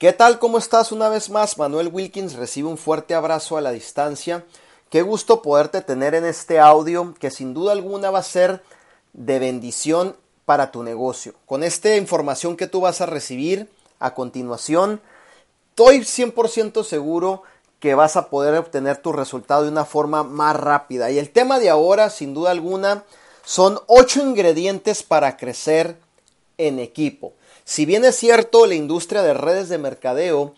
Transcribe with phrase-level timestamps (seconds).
[0.00, 0.38] ¿Qué tal?
[0.38, 0.92] ¿Cómo estás?
[0.92, 4.46] Una vez más, Manuel Wilkins recibe un fuerte abrazo a la distancia.
[4.88, 8.62] Qué gusto poderte tener en este audio que sin duda alguna va a ser
[9.12, 10.16] de bendición
[10.46, 11.34] para tu negocio.
[11.44, 15.02] Con esta información que tú vas a recibir a continuación,
[15.68, 17.42] estoy 100% seguro
[17.78, 21.10] que vas a poder obtener tu resultado de una forma más rápida.
[21.10, 23.04] Y el tema de ahora, sin duda alguna,
[23.44, 25.98] son 8 ingredientes para crecer
[26.56, 27.34] en equipo.
[27.70, 30.54] Si bien es cierto, la industria de redes de mercadeo,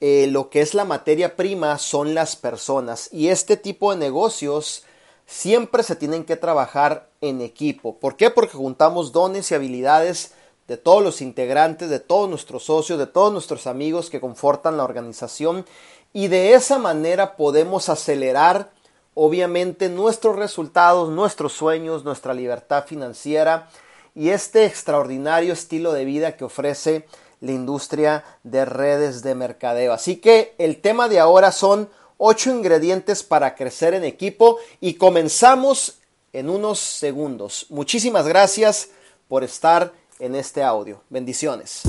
[0.00, 4.82] eh, lo que es la materia prima son las personas y este tipo de negocios
[5.26, 7.98] siempre se tienen que trabajar en equipo.
[7.98, 8.30] ¿Por qué?
[8.30, 10.32] Porque juntamos dones y habilidades
[10.66, 14.82] de todos los integrantes, de todos nuestros socios, de todos nuestros amigos que confortan la
[14.82, 15.64] organización
[16.12, 18.72] y de esa manera podemos acelerar
[19.14, 23.68] obviamente nuestros resultados, nuestros sueños, nuestra libertad financiera
[24.16, 27.06] y este extraordinario estilo de vida que ofrece
[27.40, 29.92] la industria de redes de mercadeo.
[29.92, 35.98] Así que el tema de ahora son ocho ingredientes para crecer en equipo y comenzamos
[36.32, 37.66] en unos segundos.
[37.68, 38.88] Muchísimas gracias
[39.28, 41.02] por estar en este audio.
[41.10, 41.82] Bendiciones.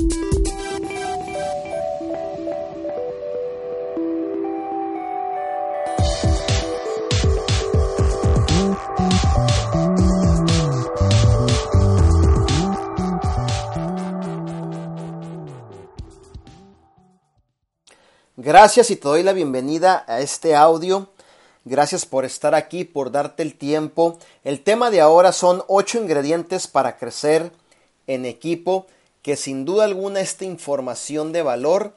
[18.40, 21.08] Gracias y te doy la bienvenida a este audio.
[21.64, 24.16] Gracias por estar aquí, por darte el tiempo.
[24.44, 27.50] El tema de ahora son ocho ingredientes para crecer
[28.06, 28.86] en equipo,
[29.22, 31.96] que sin duda alguna esta información de valor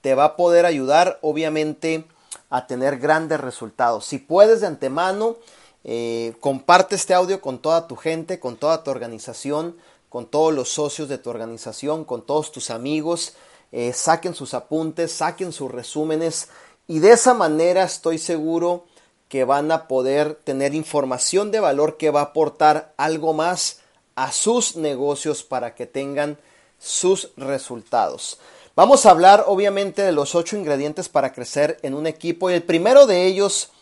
[0.00, 2.04] te va a poder ayudar, obviamente,
[2.50, 4.06] a tener grandes resultados.
[4.06, 5.36] Si puedes de antemano,
[5.84, 9.76] eh, comparte este audio con toda tu gente, con toda tu organización,
[10.08, 13.34] con todos los socios de tu organización, con todos tus amigos
[13.78, 16.48] eh, saquen sus apuntes, saquen sus resúmenes
[16.88, 18.86] y de esa manera estoy seguro
[19.28, 23.80] que van a poder tener información de valor que va a aportar algo más
[24.14, 26.38] a sus negocios para que tengan
[26.78, 28.38] sus resultados.
[28.76, 32.62] Vamos a hablar obviamente de los ocho ingredientes para crecer en un equipo y el
[32.62, 33.72] primero de ellos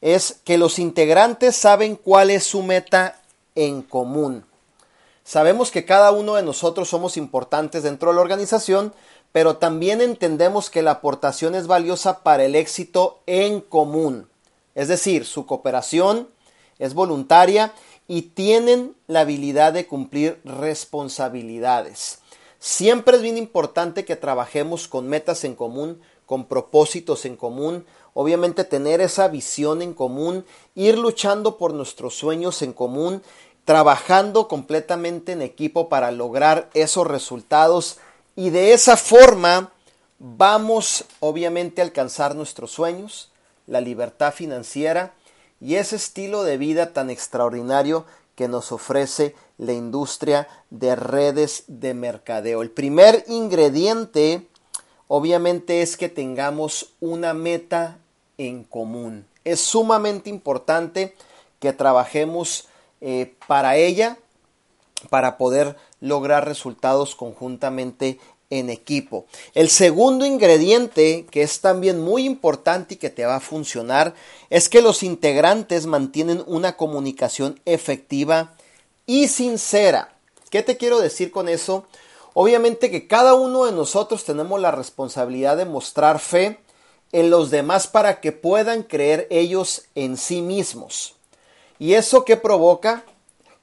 [0.00, 3.20] es que los integrantes saben cuál es su meta
[3.56, 4.44] en común.
[5.24, 8.92] Sabemos que cada uno de nosotros somos importantes dentro de la organización,
[9.32, 14.28] pero también entendemos que la aportación es valiosa para el éxito en común.
[14.74, 16.28] Es decir, su cooperación
[16.78, 17.72] es voluntaria
[18.08, 22.18] y tienen la habilidad de cumplir responsabilidades.
[22.58, 28.64] Siempre es bien importante que trabajemos con metas en común, con propósitos en común, obviamente
[28.64, 30.44] tener esa visión en común,
[30.74, 33.22] ir luchando por nuestros sueños en común,
[33.64, 37.98] trabajando completamente en equipo para lograr esos resultados
[38.36, 39.72] y de esa forma
[40.18, 43.30] vamos obviamente a alcanzar nuestros sueños,
[43.66, 45.14] la libertad financiera
[45.60, 48.04] y ese estilo de vida tan extraordinario
[48.34, 52.62] que nos ofrece la industria de redes de mercadeo.
[52.62, 54.46] El primer ingrediente
[55.08, 57.98] obviamente es que tengamos una meta
[58.38, 59.26] en común.
[59.44, 61.14] Es sumamente importante
[61.60, 62.68] que trabajemos
[63.00, 64.16] eh, para ella,
[65.10, 68.18] para poder lograr resultados conjuntamente
[68.50, 69.24] en equipo.
[69.54, 74.12] El segundo ingrediente, que es también muy importante y que te va a funcionar,
[74.50, 78.52] es que los integrantes mantienen una comunicación efectiva
[79.06, 80.14] y sincera.
[80.50, 81.86] ¿Qué te quiero decir con eso?
[82.34, 86.58] Obviamente que cada uno de nosotros tenemos la responsabilidad de mostrar fe
[87.12, 91.14] en los demás para que puedan creer ellos en sí mismos.
[91.78, 93.04] ¿Y eso qué provoca?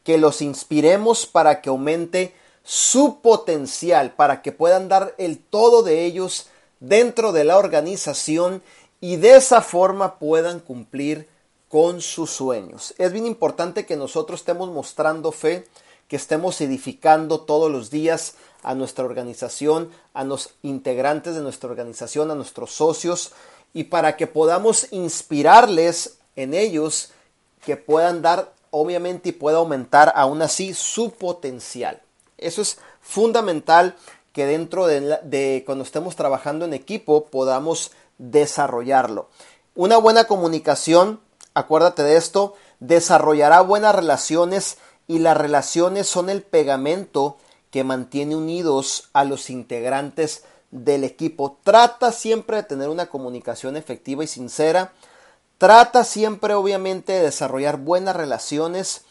[0.09, 2.33] Que los inspiremos para que aumente
[2.63, 6.47] su potencial, para que puedan dar el todo de ellos
[6.79, 8.63] dentro de la organización
[9.00, 11.29] y de esa forma puedan cumplir
[11.67, 12.95] con sus sueños.
[12.97, 15.67] Es bien importante que nosotros estemos mostrando fe,
[16.07, 18.33] que estemos edificando todos los días
[18.63, 23.31] a nuestra organización, a los integrantes de nuestra organización, a nuestros socios,
[23.75, 27.12] y para que podamos inspirarles en ellos
[27.63, 32.01] que puedan dar obviamente y puede aumentar aún así su potencial.
[32.38, 33.95] Eso es fundamental
[34.33, 39.30] que dentro de, cuando estemos trabajando en equipo podamos desarrollarlo.
[39.75, 41.19] Una buena comunicación,
[41.54, 44.77] acuérdate de esto, desarrollará buenas relaciones
[45.07, 47.38] y las relaciones son el pegamento
[47.72, 51.57] que mantiene unidos a los integrantes del equipo.
[51.63, 54.94] Trata siempre de tener una comunicación efectiva y sincera
[55.59, 59.01] Trata siempre obviamente de desarrollar buenas relaciones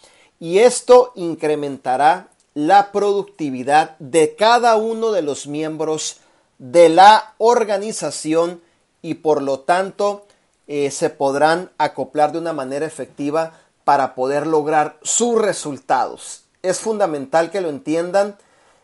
[0.40, 6.20] y esto incrementará la productividad de cada uno de los miembros
[6.56, 8.62] de la organización
[9.02, 10.24] y por lo tanto
[10.68, 13.52] eh, se podrán acoplar de una manera efectiva
[13.84, 16.44] para poder lograr sus resultados.
[16.62, 18.38] Es fundamental que lo entiendan.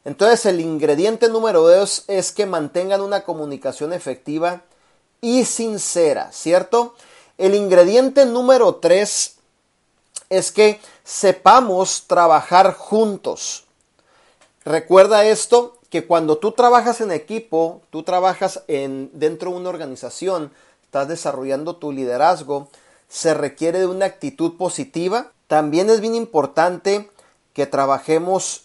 [0.05, 4.60] Entonces el ingrediente número dos es que mantengan una comunicación efectiva
[5.22, 6.94] y sincera, ¿cierto?
[7.36, 9.36] El ingrediente número tres
[10.31, 13.64] es que sepamos trabajar juntos.
[14.64, 20.52] Recuerda esto, que cuando tú trabajas en equipo, tú trabajas en, dentro de una organización,
[20.82, 22.69] estás desarrollando tu liderazgo,
[23.08, 25.31] se requiere de una actitud positiva.
[25.46, 27.10] También es bien importante
[27.52, 28.64] que trabajemos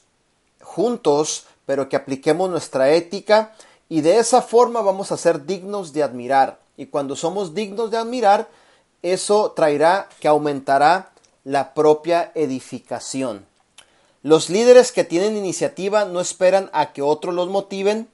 [0.61, 3.53] juntos, pero que apliquemos nuestra ética
[3.89, 6.57] y de esa forma vamos a ser dignos de admirar.
[6.79, 8.47] Y cuando somos dignos de admirar,
[9.01, 11.11] eso traerá que aumentará
[11.43, 13.45] la propia edificación.
[14.23, 18.07] Los líderes que tienen iniciativa no esperan a que otros los motiven,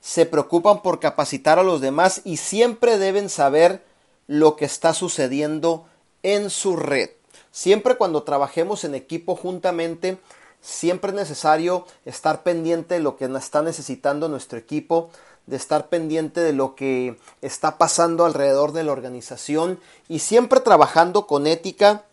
[0.00, 3.84] se preocupan por capacitar a los demás y siempre deben saber
[4.26, 5.84] lo que está sucediendo
[6.22, 7.10] en su red.
[7.50, 10.16] Siempre cuando trabajemos en equipo juntamente,
[10.62, 15.10] siempre es necesario estar pendiente de lo que está necesitando nuestro equipo,
[15.46, 21.26] de estar pendiente de lo que está pasando alrededor de la organización y siempre trabajando
[21.26, 22.04] con ética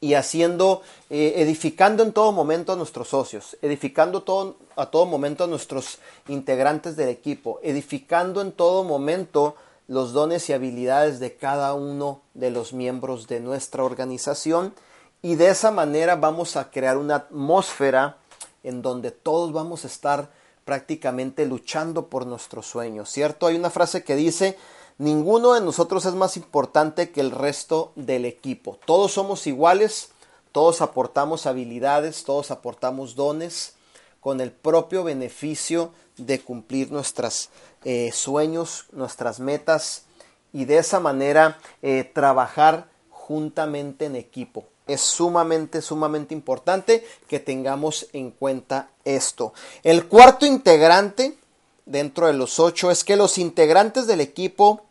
[0.00, 5.44] y haciendo, eh, edificando en todo momento a nuestros socios, edificando todo, a todo momento
[5.44, 5.98] a nuestros
[6.28, 9.56] integrantes del equipo, edificando en todo momento
[9.88, 14.74] los dones y habilidades de cada uno de los miembros de nuestra organización.
[15.22, 18.18] Y de esa manera vamos a crear una atmósfera
[18.62, 20.30] en donde todos vamos a estar
[20.66, 23.46] prácticamente luchando por nuestros sueños, ¿cierto?
[23.46, 24.58] Hay una frase que dice,
[24.98, 28.76] ninguno de nosotros es más importante que el resto del equipo.
[28.84, 30.10] Todos somos iguales,
[30.50, 33.74] todos aportamos habilidades, todos aportamos dones
[34.20, 37.48] con el propio beneficio de cumplir nuestros
[37.84, 40.06] eh, sueños, nuestras metas
[40.52, 44.64] y de esa manera eh, trabajar juntamente en equipo.
[44.86, 49.52] Es sumamente, sumamente importante que tengamos en cuenta esto.
[49.82, 51.36] El cuarto integrante
[51.86, 54.82] dentro de los ocho es que los integrantes del equipo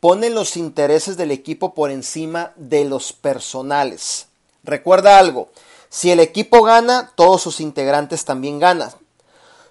[0.00, 4.26] ponen los intereses del equipo por encima de los personales.
[4.62, 5.48] Recuerda algo,
[5.88, 8.90] si el equipo gana, todos sus integrantes también ganan.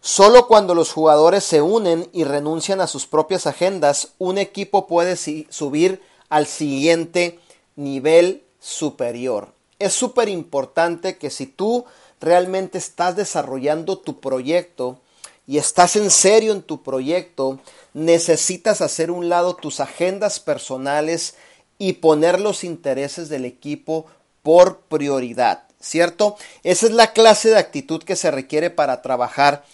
[0.01, 5.15] Solo cuando los jugadores se unen y renuncian a sus propias agendas, un equipo puede
[5.15, 7.39] subir al siguiente
[7.75, 9.53] nivel superior.
[9.83, 11.83] Es súper importante que si tú
[12.21, 15.01] realmente estás desarrollando tu proyecto
[15.45, 17.59] y estás en serio en tu proyecto,
[17.93, 21.35] necesitas hacer un lado tus agendas personales
[21.77, 24.05] y poner los intereses del equipo
[24.41, 26.37] por prioridad, ¿cierto?
[26.63, 29.65] Esa es la clase de actitud que se requiere para trabajar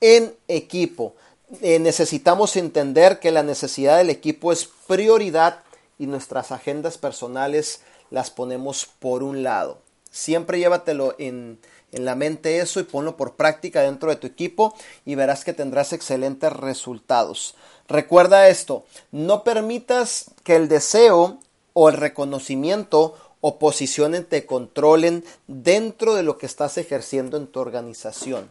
[0.00, 1.14] en equipo.
[1.60, 5.60] Eh, necesitamos entender que la necesidad del equipo es prioridad
[6.00, 7.80] y nuestras agendas personales
[8.12, 9.78] las ponemos por un lado.
[10.12, 11.58] Siempre llévatelo en,
[11.90, 15.54] en la mente eso y ponlo por práctica dentro de tu equipo y verás que
[15.54, 17.56] tendrás excelentes resultados.
[17.88, 21.38] Recuerda esto, no permitas que el deseo
[21.72, 27.60] o el reconocimiento o posiciones te controlen dentro de lo que estás ejerciendo en tu
[27.60, 28.50] organización.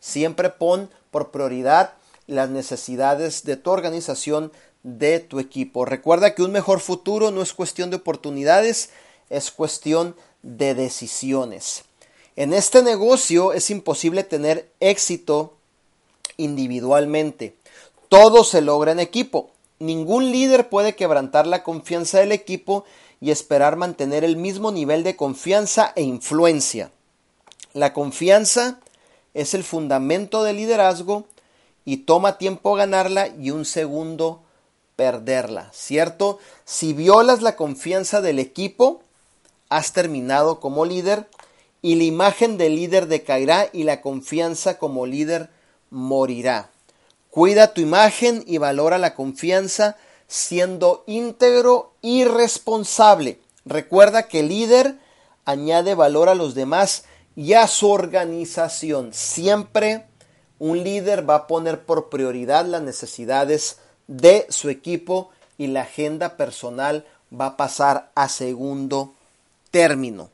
[0.00, 1.94] Siempre pon por prioridad
[2.26, 4.52] las necesidades de tu organización,
[4.96, 5.84] de tu equipo.
[5.84, 8.90] Recuerda que un mejor futuro no es cuestión de oportunidades,
[9.28, 11.84] es cuestión de decisiones.
[12.36, 15.54] En este negocio es imposible tener éxito
[16.36, 17.56] individualmente.
[18.08, 19.50] Todo se logra en equipo.
[19.80, 22.84] Ningún líder puede quebrantar la confianza del equipo
[23.20, 26.90] y esperar mantener el mismo nivel de confianza e influencia.
[27.74, 28.80] La confianza
[29.34, 31.24] es el fundamento del liderazgo
[31.84, 34.42] y toma tiempo ganarla y un segundo
[34.98, 36.40] perderla, ¿cierto?
[36.64, 39.00] Si violas la confianza del equipo,
[39.68, 41.28] has terminado como líder
[41.82, 45.50] y la imagen del líder decaerá y la confianza como líder
[45.90, 46.70] morirá.
[47.30, 53.38] Cuida tu imagen y valora la confianza siendo íntegro y responsable.
[53.64, 54.96] Recuerda que el líder
[55.44, 57.04] añade valor a los demás
[57.36, 59.10] y a su organización.
[59.12, 60.06] Siempre
[60.58, 63.78] un líder va a poner por prioridad las necesidades
[64.08, 69.14] de su equipo y la agenda personal va a pasar a segundo
[69.70, 70.30] término.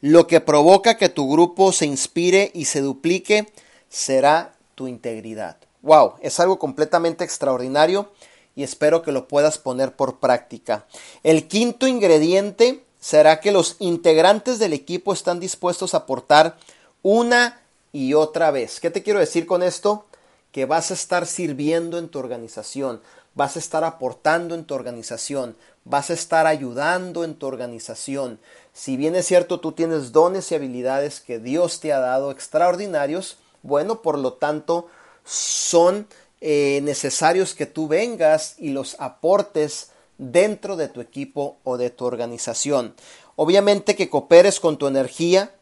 [0.00, 3.52] Lo que provoca que tu grupo se inspire y se duplique
[3.88, 5.56] será tu integridad.
[5.82, 8.10] Wow, es algo completamente extraordinario
[8.56, 10.86] y espero que lo puedas poner por práctica.
[11.22, 16.56] El quinto ingrediente será que los integrantes del equipo están dispuestos a aportar
[17.02, 17.60] una
[17.92, 18.80] y otra vez.
[18.80, 20.06] ¿Qué te quiero decir con esto?
[20.52, 23.00] que vas a estar sirviendo en tu organización,
[23.38, 28.40] vas a estar aportando en tu organización, vas a estar ayudando en tu organización.
[28.72, 33.38] Si bien es cierto tú tienes dones y habilidades que Dios te ha dado extraordinarios,
[33.62, 34.88] bueno, por lo tanto
[35.24, 36.08] son
[36.40, 42.06] eh, necesarios que tú vengas y los aportes dentro de tu equipo o de tu
[42.06, 42.92] organización.
[43.36, 45.54] Obviamente que cooperes con tu energía,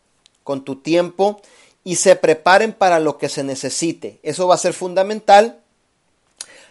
[0.44, 1.42] con tu tiempo
[1.84, 4.18] y se preparen para lo que se necesite.
[4.22, 5.60] Eso va a ser fundamental.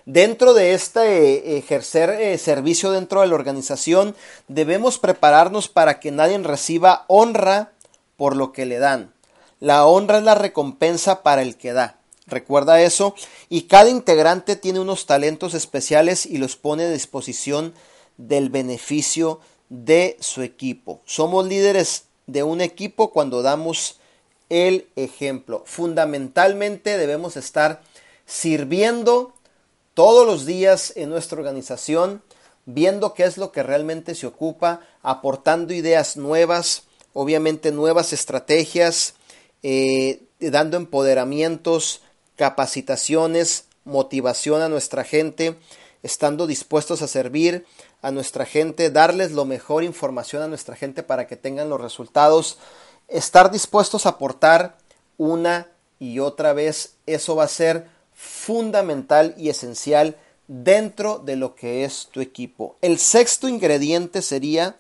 [0.06, 4.16] Dentro de este eh, ejercer eh, servicio dentro de la organización,
[4.48, 7.72] debemos prepararnos para que nadie reciba honra
[8.16, 9.14] por lo que le dan.
[9.60, 11.98] La honra es la recompensa para el que da.
[12.28, 13.16] Recuerda eso.
[13.50, 17.74] Y cada integrante tiene unos talentos especiales y los pone a disposición
[18.18, 21.02] del beneficio de su equipo.
[21.06, 24.00] Somos líderes de un equipo cuando damos
[24.50, 25.64] el ejemplo.
[25.66, 27.82] Fundamentalmente debemos estar
[28.26, 29.35] sirviendo
[29.96, 32.22] todos los días en nuestra organización,
[32.66, 36.84] viendo qué es lo que realmente se ocupa, aportando ideas nuevas,
[37.14, 39.16] obviamente nuevas estrategias,
[39.64, 42.02] eh, dando empoderamientos,
[42.36, 45.56] capacitaciones, motivación a nuestra gente,
[46.04, 47.66] estando dispuestos a servir
[48.02, 52.58] a nuestra gente, darles lo mejor información a nuestra gente para que tengan los resultados,
[53.08, 54.78] estar dispuestos a aportar
[55.18, 60.16] una y otra vez, eso va a ser fundamental y esencial
[60.48, 62.78] dentro de lo que es tu equipo.
[62.82, 64.78] El sexto ingrediente sería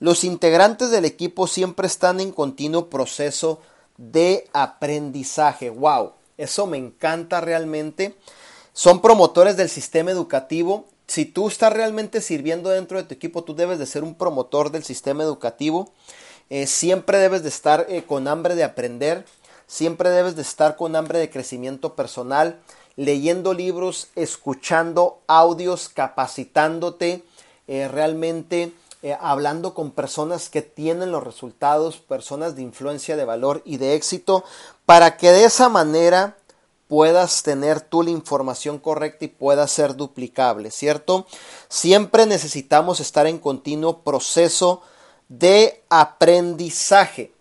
[0.00, 3.60] los integrantes del equipo siempre están en continuo proceso
[3.98, 5.68] de aprendizaje.
[5.68, 6.12] ¡Wow!
[6.38, 8.16] Eso me encanta realmente.
[8.72, 10.86] Son promotores del sistema educativo.
[11.06, 14.70] Si tú estás realmente sirviendo dentro de tu equipo, tú debes de ser un promotor
[14.70, 15.92] del sistema educativo.
[16.48, 19.26] Eh, siempre debes de estar eh, con hambre de aprender.
[19.70, 22.58] Siempre debes de estar con hambre de crecimiento personal,
[22.96, 27.22] leyendo libros, escuchando audios, capacitándote,
[27.68, 28.72] eh, realmente
[29.20, 34.44] hablando con personas que tienen los resultados, personas de influencia, de valor y de éxito,
[34.84, 36.36] para que de esa manera
[36.88, 41.28] puedas tener tú la información correcta y pueda ser duplicable, ¿cierto?
[41.68, 44.82] Siempre necesitamos estar en continuo proceso
[45.28, 47.32] de aprendizaje.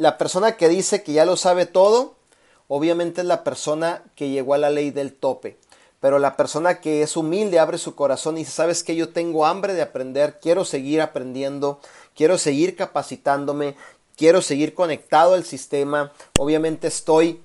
[0.00, 2.14] La persona que dice que ya lo sabe todo,
[2.68, 5.58] obviamente es la persona que llegó a la ley del tope.
[6.00, 9.44] Pero la persona que es humilde abre su corazón y dice, sabes que yo tengo
[9.44, 11.80] hambre de aprender, quiero seguir aprendiendo,
[12.16, 13.76] quiero seguir capacitándome,
[14.16, 17.42] quiero seguir conectado al sistema, obviamente estoy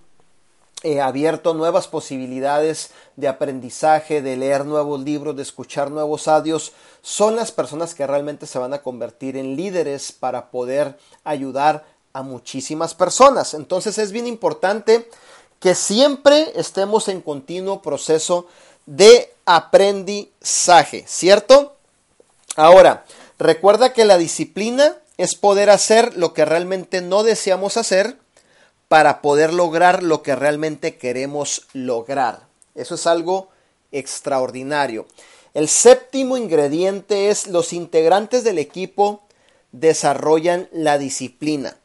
[0.84, 6.72] eh, abierto nuevas posibilidades de aprendizaje, de leer nuevos libros, de escuchar nuevos audios,
[7.02, 11.84] son las personas que realmente se van a convertir en líderes para poder ayudar
[12.16, 13.54] a muchísimas personas.
[13.54, 15.10] Entonces es bien importante
[15.60, 18.48] que siempre estemos en continuo proceso
[18.86, 21.76] de aprendizaje, ¿cierto?
[22.56, 23.04] Ahora,
[23.38, 28.18] recuerda que la disciplina es poder hacer lo que realmente no deseamos hacer
[28.88, 32.48] para poder lograr lo que realmente queremos lograr.
[32.76, 33.50] Eso es algo
[33.92, 35.06] extraordinario.
[35.54, 39.24] El séptimo ingrediente es los integrantes del equipo
[39.74, 41.76] desarrollan la disciplina.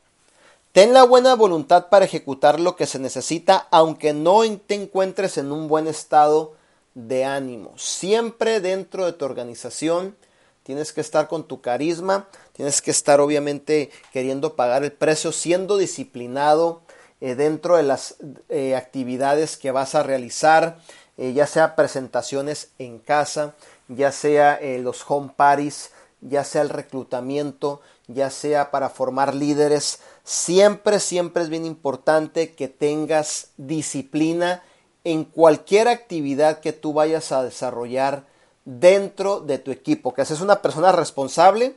[0.73, 5.53] Ten la buena voluntad para ejecutar lo que se necesita, aunque no te encuentres en
[5.53, 6.55] un buen estado
[6.95, 7.73] de ánimo.
[7.77, 10.17] Siempre dentro de tu organización
[10.63, 15.79] Tienes que estar con tu carisma, tienes que estar obviamente queriendo pagar el precio, siendo
[15.79, 16.83] disciplinado
[17.21, 18.17] eh, dentro de las
[18.51, 20.79] eh, actividades que vas a realizar,
[21.17, 23.55] eh, ya sea presentaciones en casa,
[23.89, 27.81] ya sea los home parties, ya sea el reclutamiento,
[28.15, 30.01] ya sea para formar líderes.
[30.25, 34.63] Siempre, siempre es bien importante que tengas disciplina
[35.05, 38.25] en cualquier actividad que tú vayas a desarrollar
[38.65, 41.77] dentro de tu equipo, que seas una persona responsable,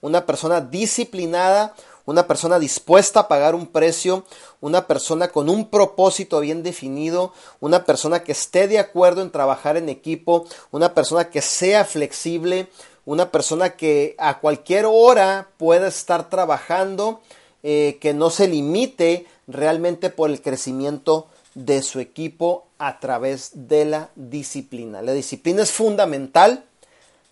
[0.00, 4.24] una persona disciplinada, una persona dispuesta a pagar un precio,
[4.60, 9.76] una persona con un propósito bien definido, una persona que esté de acuerdo en trabajar
[9.76, 12.68] en equipo, una persona que sea flexible,
[13.06, 17.22] una persona que a cualquier hora pueda estar trabajando,
[17.62, 23.86] eh, que no se limite realmente por el crecimiento de su equipo a través de
[23.86, 25.00] la disciplina.
[25.00, 26.64] La disciplina es fundamental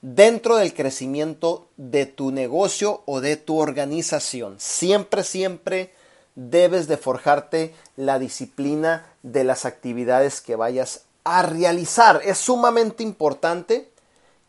[0.00, 4.57] dentro del crecimiento de tu negocio o de tu organización.
[4.59, 5.93] Siempre, siempre
[6.37, 12.21] debes de forjarte la disciplina de las actividades que vayas a realizar.
[12.25, 13.90] Es sumamente importante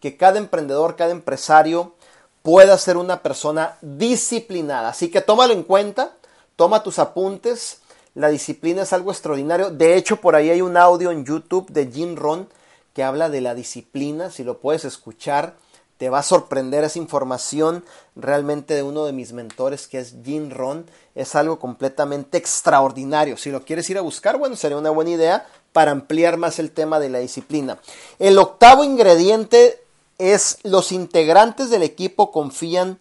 [0.05, 1.95] que cada emprendedor, cada empresario
[2.43, 4.89] pueda ser una persona disciplinada.
[4.89, 6.12] Así que tómalo en cuenta,
[6.55, 7.79] toma tus apuntes,
[8.13, 9.71] La disciplina es algo extraordinario.
[9.71, 12.47] De hecho, por ahí hay un audio en YouTube de Jim Ron
[12.93, 14.29] que habla de la disciplina.
[14.29, 15.55] Si lo puedes escuchar,
[15.97, 17.83] te va a sorprender esa información
[18.15, 20.85] realmente de uno de mis mentores que es Jim Ron.
[21.15, 23.38] Es algo completamente extraordinario.
[23.38, 26.69] Si lo quieres ir a buscar, bueno, sería una buena idea para ampliar más el
[26.69, 27.79] tema de la disciplina.
[28.19, 29.81] El octavo ingrediente
[30.17, 33.00] es los integrantes del equipo confían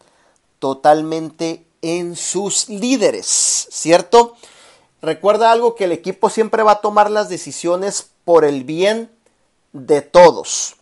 [0.59, 4.37] totalmente en sus líderes, ¿cierto?
[5.03, 9.11] Recuerda algo que el equipo siempre va a tomar las decisiones por el bien
[9.73, 10.77] de todos.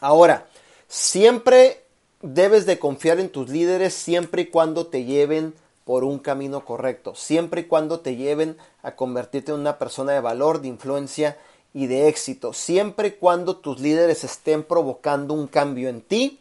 [0.00, 0.48] Ahora,
[0.88, 1.84] Siempre
[2.22, 7.14] debes de confiar en tus líderes siempre y cuando te lleven por un camino correcto,
[7.14, 11.36] siempre y cuando te lleven a convertirte en una persona de valor, de influencia
[11.74, 16.40] y de éxito, siempre y cuando tus líderes estén provocando un cambio en ti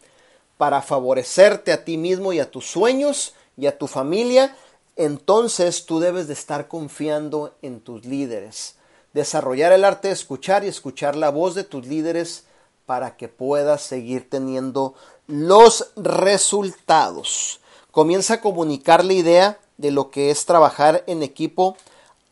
[0.57, 4.55] para favorecerte a ti mismo y a tus sueños y a tu familia,
[4.95, 8.75] entonces tú debes de estar confiando en tus líderes.
[9.13, 12.45] Desarrollar el arte de escuchar y escuchar la voz de tus líderes
[12.85, 14.95] para que puedas seguir teniendo
[15.27, 17.59] los resultados.
[17.91, 21.77] Comienza a comunicar la idea de lo que es trabajar en equipo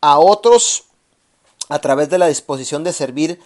[0.00, 0.85] a otros
[1.68, 3.40] a través de la disposición de servir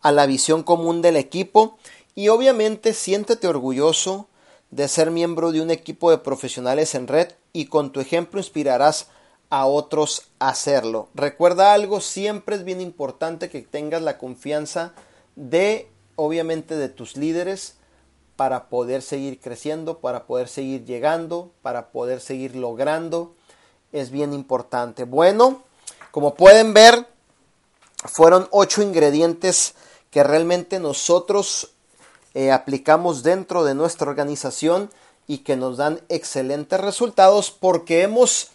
[0.00, 1.78] a la visión común del equipo
[2.14, 4.28] y obviamente siéntete orgulloso
[4.70, 9.08] de ser miembro de un equipo de profesionales en red y con tu ejemplo inspirarás
[9.50, 11.08] a otros a hacerlo.
[11.14, 14.92] Recuerda algo, siempre es bien importante que tengas la confianza
[15.36, 17.76] de obviamente de tus líderes
[18.36, 23.34] para poder seguir creciendo, para poder seguir llegando, para poder seguir logrando.
[23.92, 25.04] Es bien importante.
[25.04, 25.62] Bueno,
[26.10, 27.06] como pueden ver,
[28.06, 29.74] fueron ocho ingredientes
[30.10, 31.70] que realmente nosotros
[32.34, 34.90] eh, aplicamos dentro de nuestra organización
[35.26, 38.50] y que nos dan excelentes resultados porque hemos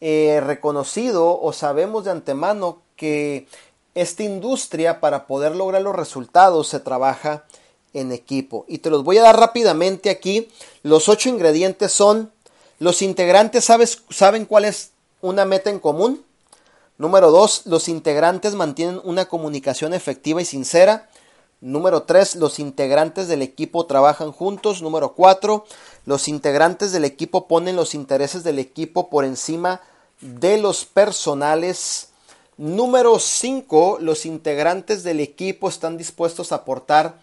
[0.00, 3.46] eh, reconocido o sabemos de antemano que
[3.94, 7.44] esta industria para poder lograr los resultados se trabaja
[7.92, 8.64] en equipo.
[8.68, 10.48] Y te los voy a dar rápidamente aquí.
[10.82, 12.32] Los ocho ingredientes son,
[12.78, 16.24] los integrantes sabes, saben cuál es una meta en común.
[17.02, 21.08] Número dos, los integrantes mantienen una comunicación efectiva y sincera.
[21.60, 24.82] Número tres, los integrantes del equipo trabajan juntos.
[24.82, 25.64] Número cuatro,
[26.06, 29.80] los integrantes del equipo ponen los intereses del equipo por encima
[30.20, 32.10] de los personales
[32.56, 33.98] Número 5.
[34.00, 37.18] Los integrantes del equipo están dispuestos a aportar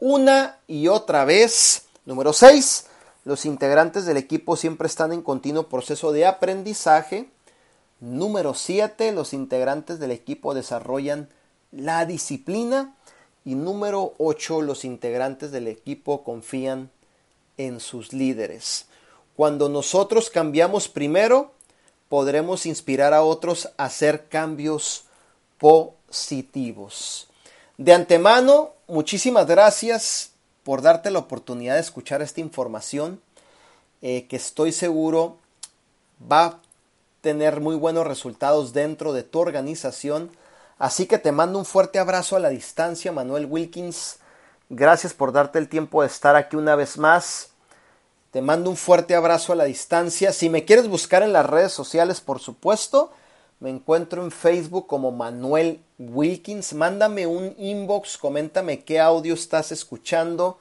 [0.00, 1.84] una y otra vez.
[2.04, 2.86] Número 6.
[3.24, 7.28] Los integrantes del equipo siempre están en continuo proceso de aprendizaje.
[8.00, 9.12] Número 7.
[9.12, 11.28] Los integrantes del equipo desarrollan
[11.70, 12.96] la disciplina.
[13.44, 14.62] Y número 8.
[14.62, 16.90] Los integrantes del equipo confían
[17.56, 18.86] en sus líderes.
[19.36, 21.52] Cuando nosotros cambiamos primero,
[22.08, 25.04] podremos inspirar a otros a hacer cambios
[25.58, 27.28] positivos.
[27.78, 30.32] De antemano, muchísimas gracias
[30.64, 33.20] por darte la oportunidad de escuchar esta información
[34.02, 35.38] eh, que estoy seguro
[36.30, 36.60] va
[37.20, 40.30] tener muy buenos resultados dentro de tu organización.
[40.78, 44.18] Así que te mando un fuerte abrazo a la distancia, Manuel Wilkins.
[44.70, 47.50] Gracias por darte el tiempo de estar aquí una vez más.
[48.30, 50.32] Te mando un fuerte abrazo a la distancia.
[50.32, 53.10] Si me quieres buscar en las redes sociales, por supuesto,
[53.58, 56.72] me encuentro en Facebook como Manuel Wilkins.
[56.72, 60.58] Mándame un inbox, coméntame qué audio estás escuchando,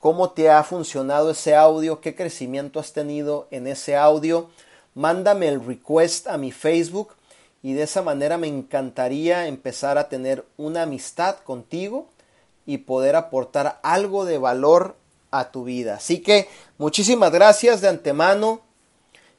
[0.00, 4.48] cómo te ha funcionado ese audio, qué crecimiento has tenido en ese audio.
[4.94, 7.14] Mándame el request a mi Facebook
[7.62, 12.08] y de esa manera me encantaría empezar a tener una amistad contigo
[12.66, 14.96] y poder aportar algo de valor
[15.30, 15.94] a tu vida.
[15.94, 18.60] Así que muchísimas gracias de antemano.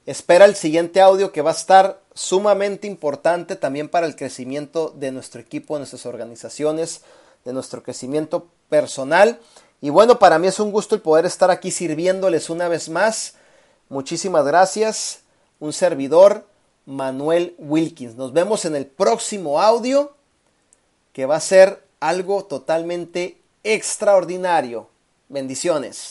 [0.05, 5.11] Espera el siguiente audio que va a estar sumamente importante también para el crecimiento de
[5.11, 7.01] nuestro equipo, de nuestras organizaciones,
[7.45, 9.39] de nuestro crecimiento personal.
[9.81, 13.35] Y bueno, para mí es un gusto el poder estar aquí sirviéndoles una vez más.
[13.89, 15.22] Muchísimas gracias.
[15.63, 16.45] Un servidor,
[16.85, 18.17] Manuel Wilkins.
[18.17, 20.11] Nos vemos en el próximo audio
[21.13, 24.89] que va a ser algo totalmente extraordinario.
[25.29, 26.09] Bendiciones.